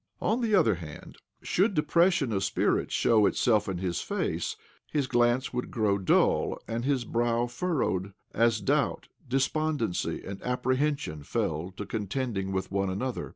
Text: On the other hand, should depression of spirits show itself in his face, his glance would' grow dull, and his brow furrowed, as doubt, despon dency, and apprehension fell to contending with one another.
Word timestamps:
On 0.19 0.41
the 0.41 0.55
other 0.55 0.73
hand, 0.73 1.17
should 1.43 1.75
depression 1.75 2.31
of 2.33 2.43
spirits 2.43 2.91
show 2.91 3.27
itself 3.27 3.69
in 3.69 3.77
his 3.77 4.01
face, 4.01 4.55
his 4.91 5.05
glance 5.05 5.53
would' 5.53 5.69
grow 5.69 5.99
dull, 5.99 6.57
and 6.67 6.83
his 6.83 7.05
brow 7.05 7.45
furrowed, 7.45 8.13
as 8.33 8.61
doubt, 8.61 9.09
despon 9.29 9.77
dency, 9.77 10.27
and 10.27 10.41
apprehension 10.41 11.21
fell 11.21 11.69
to 11.77 11.85
contending 11.85 12.51
with 12.51 12.71
one 12.71 12.89
another. 12.89 13.29